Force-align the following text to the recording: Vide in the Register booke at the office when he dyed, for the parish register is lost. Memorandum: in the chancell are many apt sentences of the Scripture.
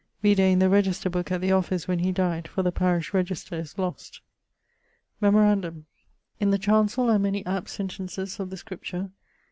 Vide 0.23 0.39
in 0.39 0.57
the 0.57 0.67
Register 0.67 1.11
booke 1.11 1.31
at 1.31 1.41
the 1.41 1.51
office 1.51 1.87
when 1.87 1.99
he 1.99 2.11
dyed, 2.11 2.47
for 2.47 2.63
the 2.63 2.71
parish 2.71 3.13
register 3.13 3.53
is 3.59 3.77
lost. 3.77 4.21
Memorandum: 5.19 5.85
in 6.39 6.49
the 6.49 6.57
chancell 6.57 7.07
are 7.07 7.19
many 7.19 7.45
apt 7.45 7.69
sentences 7.69 8.39
of 8.39 8.49
the 8.49 8.57
Scripture. 8.57 9.11